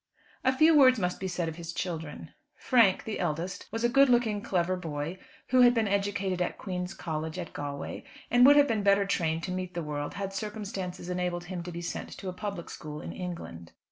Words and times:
A 0.43 0.51
few 0.51 0.75
words 0.75 0.97
must 0.97 1.19
be 1.19 1.27
said 1.27 1.47
of 1.47 1.57
his 1.57 1.71
children. 1.71 2.31
Frank, 2.55 3.03
the 3.03 3.19
eldest, 3.19 3.67
was 3.71 3.83
a 3.83 3.87
good 3.87 4.09
looking, 4.09 4.41
clever 4.41 4.75
boy, 4.75 5.19
who 5.49 5.61
had 5.61 5.75
been 5.75 5.87
educated 5.87 6.41
at 6.41 6.57
the 6.57 6.57
Queen's 6.57 6.95
College, 6.95 7.37
at 7.37 7.53
Galway, 7.53 8.01
and 8.31 8.43
would 8.47 8.55
have 8.55 8.67
been 8.67 8.81
better 8.81 9.05
trained 9.05 9.43
to 9.43 9.51
meet 9.51 9.75
the 9.75 9.83
world 9.83 10.15
had 10.15 10.33
circumstances 10.33 11.07
enabled 11.07 11.43
him 11.43 11.61
to 11.61 11.71
be 11.71 11.83
sent 11.83 12.09
to 12.17 12.29
a 12.29 12.33
public 12.33 12.71
school 12.71 12.99
in 12.99 13.13
England. 13.13 13.73